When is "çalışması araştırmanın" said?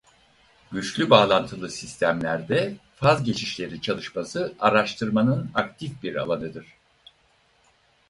3.81-5.51